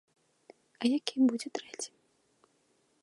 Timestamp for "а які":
0.81-1.17